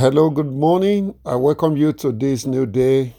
[0.00, 1.14] Hello, good morning.
[1.26, 3.14] I welcome you to this new day.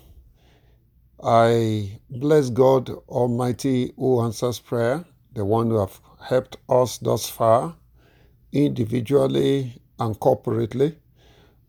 [1.24, 5.06] I bless God Almighty who answers prayer,
[5.36, 7.76] the one who have helped us thus far,
[8.52, 10.96] individually and corporately.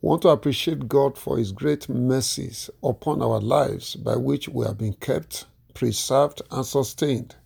[0.01, 4.79] Want to appreciate God for His great mercies upon our lives by which we have
[4.79, 5.45] been kept,
[5.75, 7.37] preserved, and sustained.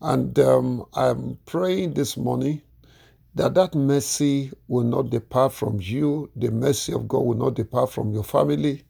[0.00, 2.62] And um, I'm praying this morning
[3.38, 6.28] that that mercy will not depart from you.
[6.34, 8.82] The mercy of God will not depart from your family.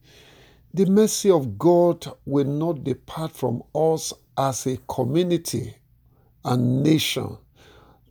[0.73, 5.77] The mercy of God will not depart from us as a community
[6.47, 7.37] and nation.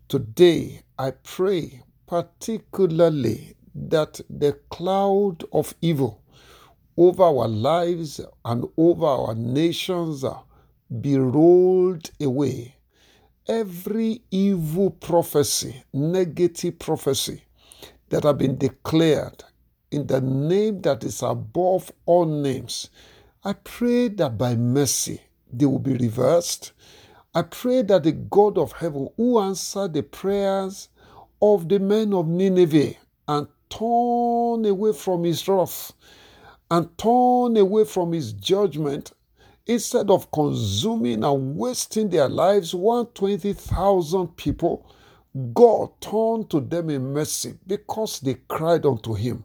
[0.09, 6.21] Today, I pray particularly that the cloud of evil
[6.97, 10.23] over our lives and over our nations
[11.01, 12.76] be rolled away
[13.47, 17.43] every evil prophecy, negative prophecy
[18.09, 19.43] that have been declared
[19.91, 22.89] in the name that is above all names,
[23.43, 26.73] I pray that by mercy they will be reversed.
[27.33, 30.89] I pray that the God of heaven, who answered the prayers
[31.41, 32.95] of the men of Nineveh
[33.27, 35.93] and turn away from his wrath
[36.69, 39.11] and turn away from his judgment,
[39.67, 44.89] instead of consuming and wasting their lives, 120,000 people,
[45.53, 49.43] God turned to them in mercy because they cried unto him.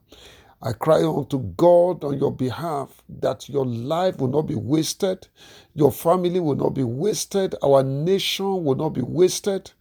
[0.63, 5.27] I cry unto God on your behalf that your life will not be wasted,
[5.75, 9.73] your family will not be wasted, our nation will not be wasted.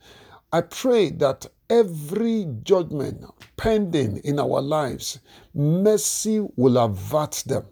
[0.51, 3.23] I pray that every judgment
[3.57, 5.19] pending in our lives,
[5.53, 7.65] mercy will avert them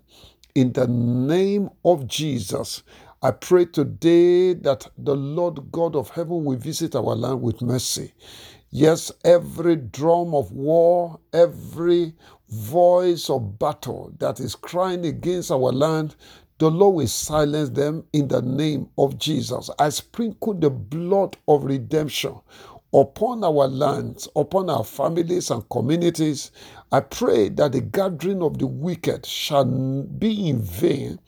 [0.55, 2.83] in the name of Jesus.
[3.23, 8.13] I pray today that the Lord God of heaven will visit our land with mercy.
[8.71, 12.13] Yes, every drum of war, every
[12.49, 16.15] voice of battle that is crying against our land,
[16.59, 19.69] the Lord will silence them in the name of Jesus.
[19.79, 22.35] I sprinkle the blood of redemption
[22.93, 26.51] upon our lands, upon our families and communities.
[26.91, 31.19] I pray that the gathering of the wicked shall be in vain,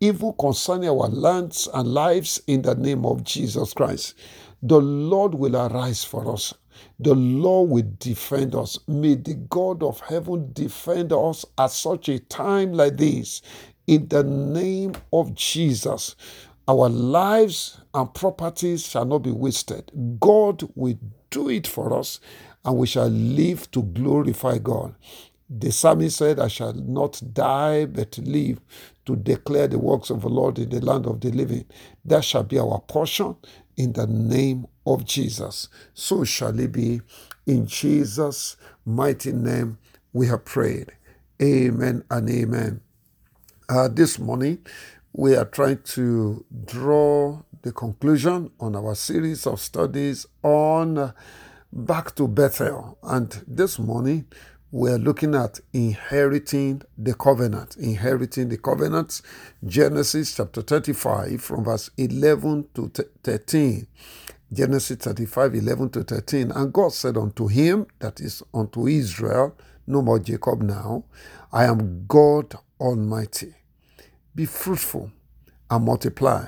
[0.00, 4.14] evil concerning our lands and lives in the name of Jesus Christ.
[4.62, 6.54] The Lord will arise for us.
[7.00, 8.78] The Lord will defend us.
[8.88, 13.42] May the God of heaven defend us at such a time like this.
[13.86, 16.16] In the name of Jesus,
[16.70, 19.92] our lives and properties shall not be wasted.
[20.20, 20.98] God will
[21.30, 22.20] do it for us,
[22.64, 24.94] and we shall live to glorify God.
[25.50, 28.60] The psalmist said, I shall not die, but live
[29.06, 31.66] to declare the works of the Lord in the land of the living.
[32.06, 33.36] That shall be our portion
[33.76, 35.68] in the name of Jesus.
[35.94, 37.02] So shall it be.
[37.46, 39.78] In Jesus' mighty name,
[40.14, 40.92] we have prayed.
[41.42, 42.82] Amen and amen.
[43.70, 44.58] Uh, this morning,
[45.12, 51.12] we are trying to draw the conclusion on our series of studies on
[51.72, 52.98] Back to Bethel.
[53.02, 54.26] And this morning,
[54.70, 57.76] we're looking at inheriting the covenant.
[57.76, 59.20] Inheriting the covenant.
[59.66, 62.90] Genesis chapter 35, from verse 11 to
[63.24, 63.86] 13.
[64.52, 66.50] Genesis 35, 11 to 13.
[66.52, 69.56] And God said unto him, that is unto Israel,
[69.86, 71.04] no more Jacob now,
[71.52, 73.54] I am God Almighty.
[74.40, 75.12] Be fruitful
[75.70, 76.46] and multiply.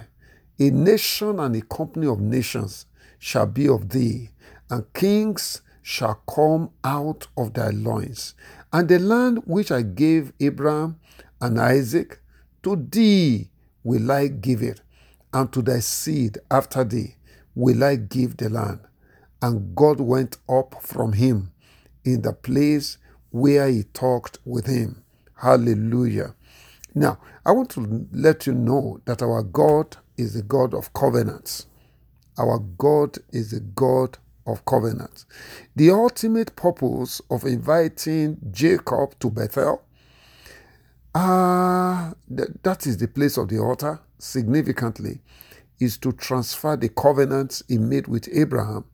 [0.58, 2.86] A nation and a company of nations
[3.18, 4.30] shall be of thee,
[4.70, 8.34] and kings shall come out of thy loins.
[8.72, 11.00] And the land which I gave Abraham
[11.38, 12.18] and Isaac,
[12.62, 13.50] to thee
[13.84, 14.80] will I give it,
[15.34, 17.16] and to thy seed after thee
[17.54, 18.80] will I give the land.
[19.42, 21.52] And God went up from him
[22.06, 22.96] in the place
[23.28, 25.04] where he talked with him.
[25.34, 26.34] Hallelujah.
[26.94, 31.66] Now, I want to let you know that our God is a God of covenants.
[32.38, 35.26] Our God is a God of covenants.
[35.76, 39.82] The ultimate purpose of inviting Jacob to Bethel,
[41.14, 45.20] uh, th- that is the place of the altar, significantly,
[45.80, 48.84] is to transfer the covenants he made with Abraham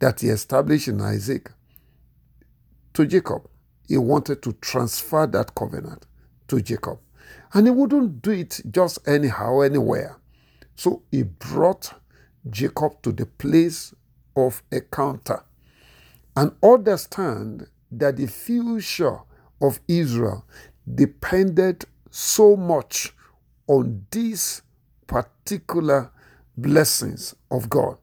[0.00, 1.50] that he established in Isaac
[2.94, 3.48] to Jacob.
[3.88, 6.06] He wanted to transfer that covenant
[6.48, 6.98] to Jacob.
[7.54, 10.18] And he wouldn't do it just anyhow, anywhere.
[10.74, 11.94] So he brought
[12.50, 13.94] Jacob to the place
[14.36, 15.44] of encounter
[16.36, 19.20] and understand that the future
[19.62, 20.44] of Israel
[20.92, 23.14] depended so much
[23.68, 24.62] on these
[25.06, 26.10] particular
[26.56, 27.98] blessings of God.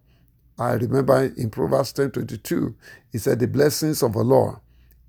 [0.57, 2.75] I remember in Proverbs 10 22,
[3.12, 4.57] he said, The blessings of the Lord,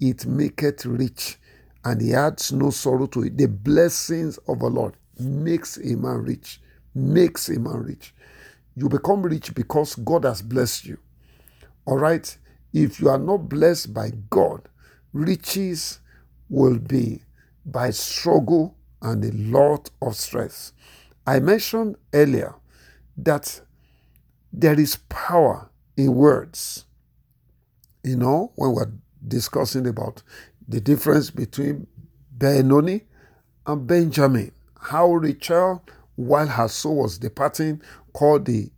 [0.01, 1.39] it maketh rich
[1.85, 3.37] and he adds no sorrow to it.
[3.37, 6.61] The blessings of the Lord makes a man rich,
[6.95, 8.15] makes a man rich.
[8.77, 10.99] You become rich because God has blessed you.
[11.85, 12.37] All right?
[12.73, 14.69] If you are not blessed by God,
[15.13, 16.01] riches
[16.49, 17.23] will be
[17.67, 20.73] by struggle and a lot of stress.
[21.27, 22.55] I mentioned earlier
[23.17, 23.61] that
[24.53, 26.87] there is power in words.
[28.03, 28.93] You know, when we're
[29.27, 30.23] discussing about
[30.69, 31.87] the difference between
[32.33, 33.03] Benoni
[33.67, 35.85] and Benjamin, how Rachel,
[36.17, 37.83] while her soul was departing,
[38.15, 38.71] called the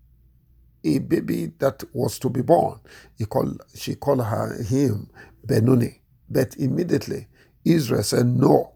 [0.84, 2.81] a baby that was to be born.
[3.19, 5.10] He called, she called her him
[5.44, 6.00] Benoni.
[6.31, 7.28] But immediately
[7.64, 8.75] Israel said, No,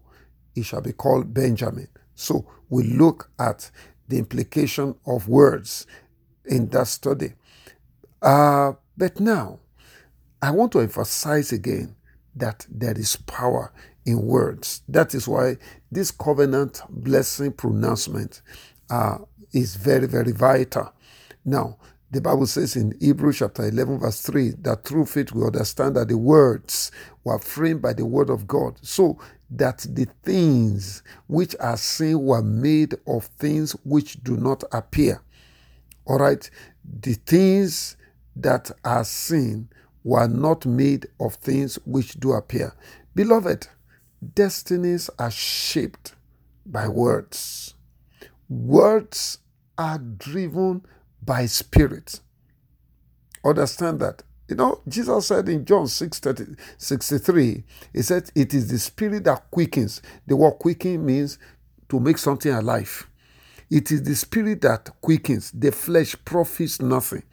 [0.55, 1.87] he shall be called Benjamin.
[2.15, 3.71] So we look at
[4.07, 5.87] the implication of words
[6.45, 7.33] in that study.
[8.21, 9.59] Uh, but now,
[10.41, 11.95] I want to emphasize again
[12.35, 13.71] that there is power
[14.05, 14.81] in words.
[14.89, 15.57] That is why
[15.91, 18.41] this covenant blessing pronouncement
[18.89, 19.19] uh,
[19.53, 20.93] is very, very vital.
[21.45, 21.77] Now,
[22.11, 26.07] the Bible says in Hebrews chapter 11, verse 3, that through faith we understand that
[26.07, 26.91] the words
[27.23, 29.19] were framed by the word of God, so
[29.51, 35.21] that the things which are seen were made of things which do not appear.
[36.05, 36.49] All right,
[36.83, 37.97] the things
[38.35, 39.69] that are seen
[40.03, 42.73] were not made of things which do appear.
[43.15, 43.67] Beloved,
[44.35, 46.13] destinies are shaped
[46.65, 47.75] by words.
[48.49, 49.39] Words
[49.77, 50.83] are driven
[51.23, 52.19] by spirit.
[53.45, 54.23] Understand that.
[54.49, 56.45] You know, Jesus said in John 6 30,
[56.77, 57.63] 63,
[57.93, 60.01] He said, It is the spirit that quickens.
[60.27, 61.39] The word quicken means
[61.89, 63.07] to make something alive.
[63.71, 65.51] It is the spirit that quickens.
[65.51, 67.23] The flesh profits nothing.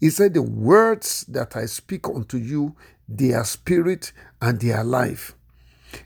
[0.00, 2.76] He said, The words that I speak unto you,
[3.08, 5.34] they are spirit and they are life.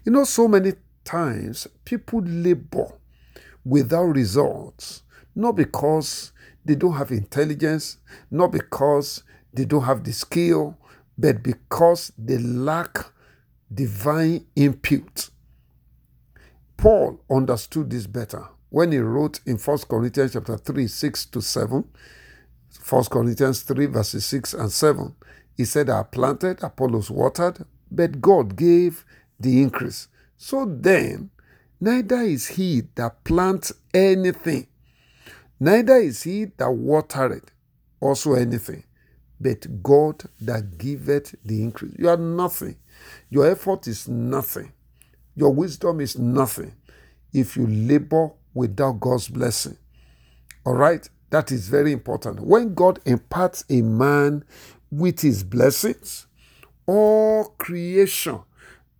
[0.05, 0.75] You know, so many
[1.05, 2.93] times people labor
[3.64, 5.02] without results,
[5.34, 6.32] not because
[6.64, 7.99] they don't have intelligence,
[8.31, 9.22] not because
[9.52, 10.76] they don't have the skill,
[11.17, 12.99] but because they lack
[13.72, 15.31] divine input.
[16.76, 21.84] Paul understood this better when he wrote in 1 Corinthians chapter 3, 6 to 7.
[22.88, 25.14] 1 Corinthians 3, verses 6 and 7.
[25.56, 29.05] He said, I planted, Apollos watered, but God gave
[29.38, 30.08] the increase.
[30.37, 31.31] So then,
[31.81, 34.67] neither is he that plants anything,
[35.62, 37.52] Neither is he that watereth
[38.00, 38.82] also anything,
[39.38, 41.94] but God that giveth the increase.
[41.99, 42.76] You are nothing.
[43.28, 44.72] Your effort is nothing.
[45.37, 46.75] Your wisdom is nothing
[47.34, 49.76] if you labor without God's blessing.
[50.64, 51.06] All right?
[51.31, 52.41] That is very important.
[52.41, 54.44] When God imparts a man
[54.91, 56.27] with his blessings,
[56.87, 58.41] all creation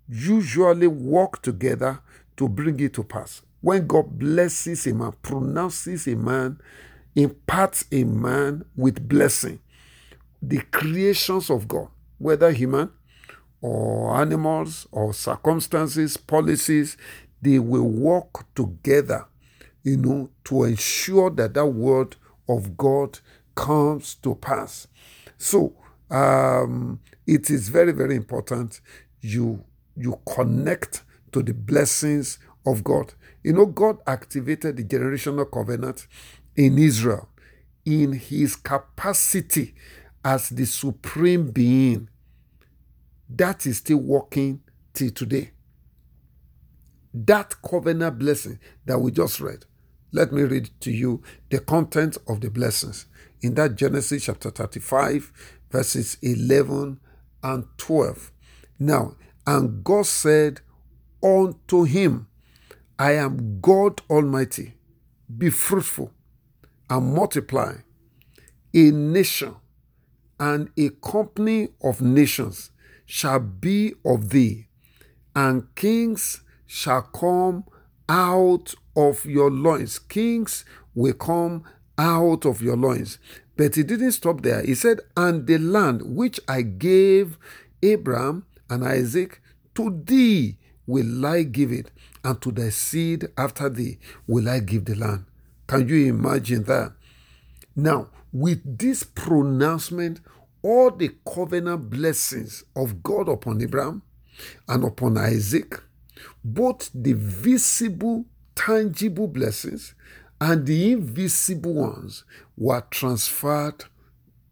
[0.09, 2.01] usually work together
[2.37, 6.59] to bring it to pass when God blesses a man, pronounces a man,
[7.15, 9.61] imparts a man with blessing,
[10.41, 11.89] the creations of God,
[12.19, 12.91] whether human
[13.61, 16.97] or animals or circumstances, policies,
[17.43, 19.27] they will work together,
[19.83, 22.17] you know, to ensure that that word
[22.49, 23.19] of God
[23.55, 24.87] comes to pass.
[25.39, 25.75] So
[26.11, 28.81] um, it is very, very important
[29.21, 29.65] you
[29.97, 33.13] you connect to the blessings of God.
[33.43, 36.07] You know, God activated the generational covenant
[36.57, 37.29] in Israel
[37.85, 39.75] in his capacity
[40.25, 42.09] as the supreme being.
[43.29, 44.61] That is still working
[44.93, 45.53] till today.
[47.13, 49.65] That covenant blessing that we just read.
[50.13, 53.07] Let me read to you the content of the blessings
[53.43, 55.33] in that Genesis chapter 35,
[55.71, 56.99] verses 11
[57.43, 58.33] and 12.
[58.79, 60.61] Now, and God said
[61.23, 62.27] unto him,
[62.99, 64.75] I am God Almighty.
[65.39, 66.13] Be fruitful
[66.89, 67.77] and multiply.
[68.75, 69.55] A nation
[70.39, 72.71] and a company of nations
[73.07, 74.67] shall be of thee,
[75.35, 77.65] and kings shall come
[78.11, 80.01] out of your loins.
[80.01, 80.65] Kings
[80.97, 81.63] will come
[81.97, 83.19] out of your loins.
[83.57, 84.63] But he didn't stop there.
[84.63, 87.39] He said, And the land which I gave
[87.83, 89.41] Abraham and Isaac
[89.77, 91.93] to thee will I give it,
[92.25, 95.27] and to thy seed after thee will I give the land.
[95.69, 96.93] Can you imagine that?
[97.77, 100.21] Now, with this pronouncement,
[100.63, 104.03] all the covenant blessings of God upon Abraham
[104.69, 105.81] and upon Isaac,
[106.45, 108.25] both the visible,
[108.55, 109.95] tangible blessings
[110.41, 112.25] and the invisible ones
[112.57, 113.85] were transferred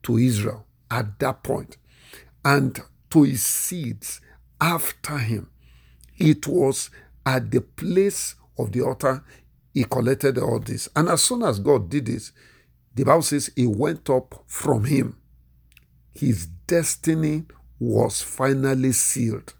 [0.02, 1.76] to Israel at that point
[2.44, 4.20] and to his seeds
[4.60, 5.50] after him.
[6.16, 6.90] It was
[7.25, 9.25] at the place of the altar
[9.72, 10.88] he collected all this.
[10.96, 12.32] And as soon as God did this,
[12.94, 15.16] the Bible says he went up from him.
[16.12, 17.44] His destiny
[17.78, 19.54] was finally sealed.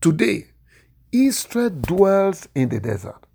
[0.00, 0.48] Today,
[1.12, 3.26] Israel dwells in the desert,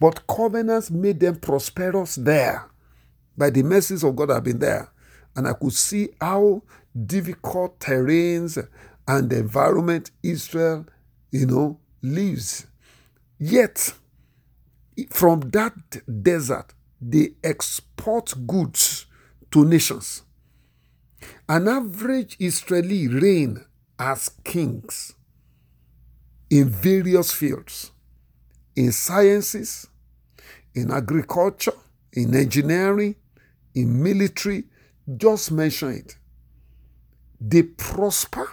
[0.00, 2.70] but covenants made them prosperous there.
[3.36, 4.90] By the mercies of God, I've been there,
[5.36, 6.62] and I could see how
[7.06, 8.64] difficult terrains
[9.06, 10.86] and the environment Israel,
[11.30, 12.66] you know, lives.
[13.38, 13.94] Yet,
[15.10, 19.06] from that desert, they export goods
[19.50, 20.22] to nations.
[21.48, 23.64] An average Israeli reign
[23.98, 25.14] as kings
[26.50, 27.90] in various fields
[28.76, 29.86] in sciences,
[30.74, 31.74] in agriculture,
[32.12, 33.14] in engineering,
[33.74, 34.64] in military,
[35.16, 36.16] just mention it.
[37.40, 38.50] They prosper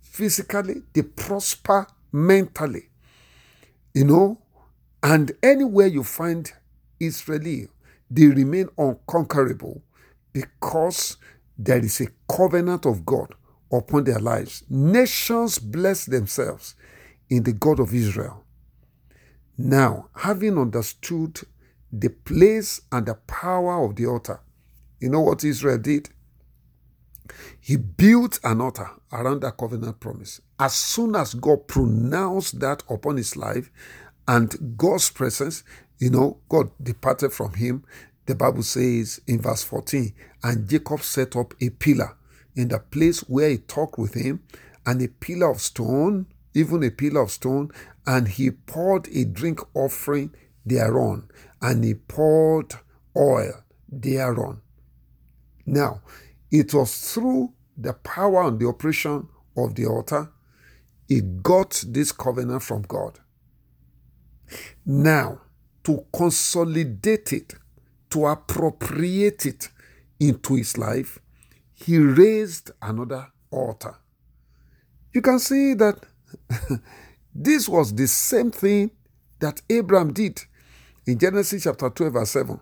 [0.00, 2.88] physically, they prosper mentally.
[3.94, 4.38] You know,
[5.02, 6.50] and anywhere you find
[6.98, 7.68] Israeli,
[8.10, 9.82] they remain unconquerable
[10.32, 11.16] because
[11.56, 13.34] there is a covenant of God
[13.70, 14.64] upon their lives.
[14.68, 16.74] Nations bless themselves
[17.30, 18.44] in the God of Israel.
[19.56, 21.40] Now, having understood
[21.92, 24.40] the place and the power of the altar,
[25.00, 26.10] you know what Israel did?
[27.60, 30.40] He built an altar around that covenant promise.
[30.58, 33.70] As soon as God pronounced that upon his life
[34.26, 35.64] and God's presence,
[35.98, 37.84] you know, God departed from him.
[38.26, 40.12] The Bible says in verse 14,
[40.44, 42.16] and Jacob set up a pillar
[42.54, 44.42] in the place where he talked with him,
[44.84, 47.70] and a pillar of stone, even a pillar of stone,
[48.06, 51.28] and he poured a drink offering thereon,
[51.60, 52.74] and he poured
[53.16, 54.60] oil thereon.
[55.66, 56.02] Now,
[56.50, 60.30] it was through the power and the operation of the altar,
[61.06, 63.18] he got this covenant from God.
[64.84, 65.40] Now,
[65.84, 67.54] to consolidate it,
[68.10, 69.68] to appropriate it
[70.20, 71.18] into his life,
[71.72, 73.96] he raised another altar.
[75.12, 76.04] You can see that
[77.34, 78.90] this was the same thing
[79.40, 80.42] that Abraham did
[81.06, 82.60] in Genesis chapter 12, verse 7.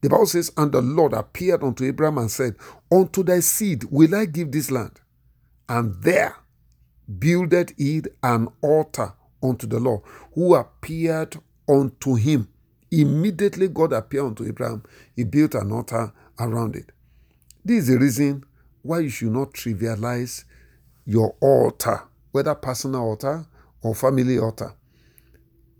[0.00, 2.54] The Bible says, And the Lord appeared unto Abraham and said,
[2.90, 5.00] Unto thy seed will I give this land.
[5.68, 6.36] And there
[7.18, 10.02] builded he an altar unto the Lord,
[10.34, 11.36] who appeared
[11.68, 12.48] unto him.
[12.90, 14.82] Immediately God appeared unto Abraham.
[15.14, 16.92] He built an altar around it.
[17.64, 18.44] This is the reason
[18.82, 20.44] why you should not trivialize
[21.04, 22.02] your altar,
[22.38, 23.44] whether personal altar
[23.82, 24.72] or family altar.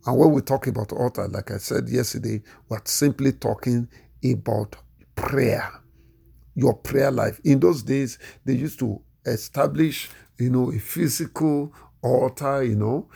[0.04, 3.88] And when we talk about altar, like I said yesterday, we're simply talking
[4.28, 4.74] about
[5.14, 5.70] prayer,
[6.56, 7.40] your prayer life.
[7.44, 11.72] In those days, they used to establish, you know, a physical
[12.02, 13.08] altar, you know,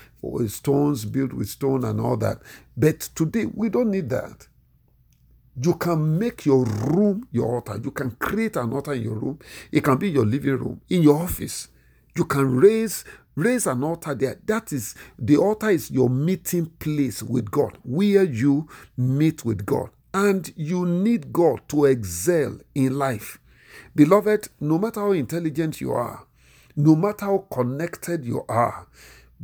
[0.46, 2.38] stones built with stone and all that.
[2.76, 4.46] But today, we don't need that.
[5.60, 7.80] You can make your room your altar.
[7.82, 9.40] You can create an altar in your room.
[9.72, 11.66] It can be your living room, in your office.
[12.14, 14.38] You can raise raise an altar there.
[14.46, 19.90] That is the altar is your meeting place with God, where you meet with God.
[20.14, 23.38] And you need God to excel in life.
[23.94, 26.26] Beloved, no matter how intelligent you are,
[26.76, 28.86] no matter how connected you are,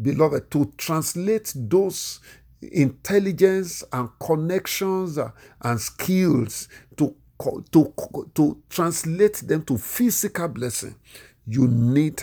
[0.00, 2.20] beloved, to translate those
[2.60, 5.30] intelligence and connections uh,
[5.62, 7.14] and skills to,
[7.70, 7.94] to,
[8.34, 10.94] to translate them to physical blessing,
[11.46, 12.22] you need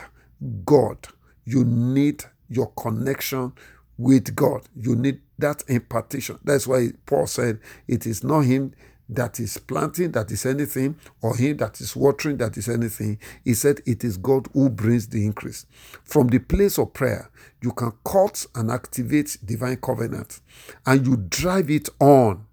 [0.65, 1.07] God.
[1.46, 3.54] You need your connection
[3.98, 4.64] with God.
[4.75, 6.40] You need that impartation.
[6.44, 8.74] That's why Paul said, It is not him
[9.08, 13.20] that is planting that is anything, or him that is watering that is anything.
[13.44, 15.66] He said, It is God who brings the increase.
[16.04, 17.30] From the place of prayer,
[17.62, 20.42] you can cut and activate divine covenant,
[20.86, 22.46] and you drive it on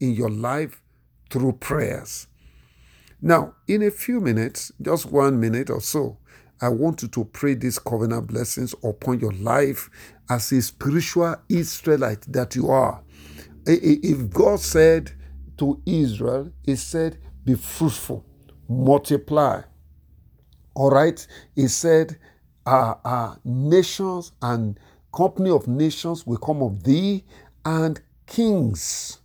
[0.00, 0.82] in your life
[1.30, 2.26] through prayers.
[3.20, 6.18] Now, in a few minutes, just one minute or so,
[6.62, 9.90] I want you to pray these covenant blessings upon your life
[10.30, 13.02] as a spiritual Israelite that you are.
[13.66, 15.10] If God said
[15.58, 18.24] to Israel, He said, Be fruitful,
[18.68, 19.62] multiply.
[20.74, 21.26] All right?
[21.56, 22.16] He said,
[22.64, 24.78] uh, uh, Nations and
[25.12, 27.24] company of nations will come of thee,
[27.64, 29.18] and kings,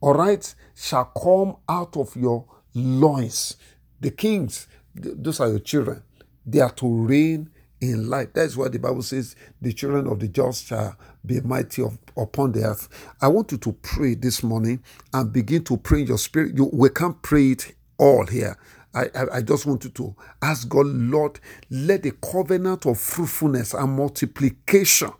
[0.00, 3.56] all right, shall come out of your loins.
[4.00, 6.02] The kings, those are your children.
[6.50, 7.50] They are to reign
[7.80, 8.30] in life.
[8.34, 12.52] That's why the Bible says the children of the just shall be mighty of, upon
[12.52, 12.88] the earth.
[13.20, 14.82] I want you to pray this morning
[15.14, 16.56] and begin to pray in your spirit.
[16.56, 18.58] You, we can't pray it all here.
[18.94, 21.40] I, I, I just want you to ask God, Lord,
[21.70, 25.12] let the covenant of fruitfulness and multiplication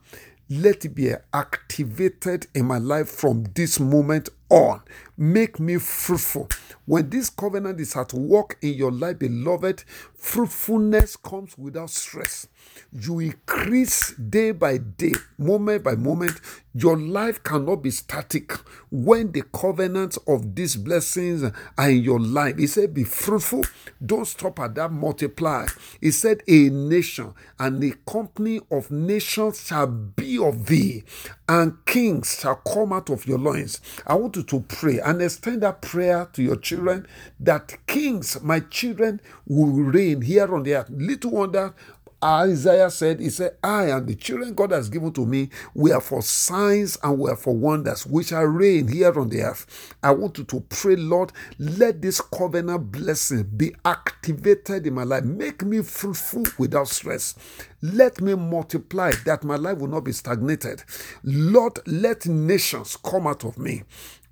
[0.51, 4.83] let it be activated in my life from this moment on.
[5.21, 6.49] Make me fruitful.
[6.87, 9.83] When this covenant is at work in your life, beloved,
[10.15, 12.47] fruitfulness comes without stress.
[12.93, 16.41] You increase day by day, moment by moment.
[16.75, 18.53] Your life cannot be static
[18.91, 21.43] when the covenants of these blessings
[21.77, 22.57] are in your life.
[22.57, 23.65] He said, Be fruitful.
[24.05, 25.67] Don't stop at that, multiply.
[26.01, 31.05] He said, A nation and a company of nations shall be of thee,
[31.49, 33.81] and kings shall come out of your loins.
[34.07, 37.07] I want you to pray and extend that prayer to your children
[37.41, 40.91] that kings, my children, will reign here on the earth.
[40.91, 41.75] Little wonder
[42.23, 46.01] Isaiah said, He said, I and the children God has given to me, we are
[46.01, 49.95] for signs and we are for wonders, which are reign here on the earth.
[50.03, 55.25] I want you to pray, Lord, let this covenant blessing be activated in my life.
[55.25, 57.37] Make me fruitful without stress.
[57.81, 60.83] Let me multiply that my life will not be stagnated.
[61.23, 63.85] Lord, let nations come out of me.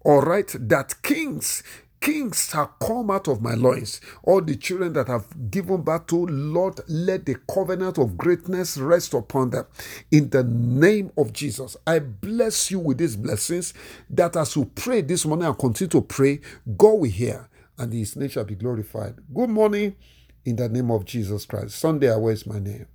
[0.06, 1.64] All right, that kings
[2.00, 4.00] kings shall come out of my loins.
[4.22, 9.14] All the children that have given birth to, Lord, let the covenant of greatness rest
[9.14, 9.66] upon them.
[10.12, 13.74] In the name of Jesus, I bless you with these blessings
[14.10, 16.40] that as you pray this morning and continue to pray,
[16.78, 19.16] God will hear and his name shall be glorified.
[19.34, 19.96] Good morning
[20.44, 21.80] in the name of Jesus Christ.
[21.80, 22.86] Sunday, I is my name.